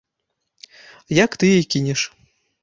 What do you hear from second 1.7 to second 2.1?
кінеш!